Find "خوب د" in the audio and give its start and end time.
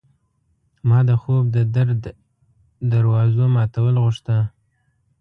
1.21-1.57